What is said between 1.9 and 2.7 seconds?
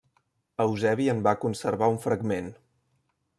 un fragment.